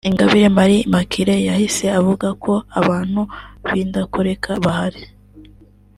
Ingabire 0.09 0.47
Marie 0.57 0.85
Immaculée 0.87 1.45
yahise 1.49 1.85
avuga 1.99 2.27
ko 2.43 2.53
abantu 2.79 3.21
b’indakoreka 3.69 4.49
bahari 4.63 5.03